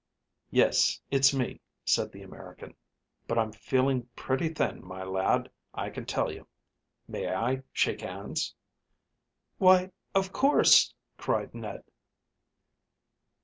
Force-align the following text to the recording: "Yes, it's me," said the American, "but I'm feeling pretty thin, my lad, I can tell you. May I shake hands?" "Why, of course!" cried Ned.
"Yes, 0.49 0.99
it's 1.11 1.31
me," 1.31 1.61
said 1.85 2.11
the 2.11 2.23
American, 2.23 2.75
"but 3.27 3.37
I'm 3.37 3.51
feeling 3.51 4.09
pretty 4.15 4.49
thin, 4.49 4.83
my 4.83 5.03
lad, 5.03 5.47
I 5.75 5.91
can 5.91 6.05
tell 6.07 6.31
you. 6.31 6.47
May 7.07 7.31
I 7.31 7.61
shake 7.71 8.01
hands?" 8.01 8.55
"Why, 9.59 9.91
of 10.15 10.33
course!" 10.33 10.95
cried 11.19 11.53
Ned. 11.53 11.83